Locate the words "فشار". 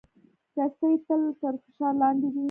1.63-1.93